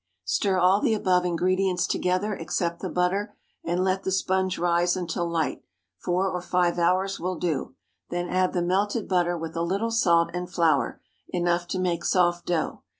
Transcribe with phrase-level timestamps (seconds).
[0.25, 5.29] Stir all the above ingredients together except the butter, and let the sponge rise until
[5.29, 7.75] light—four or five hours will do;
[8.09, 12.47] then add the melted butter with a little salt and flour, enough to make soft
[12.47, 12.81] dough.